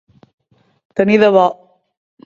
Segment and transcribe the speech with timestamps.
[1.01, 1.47] Tenir de bo.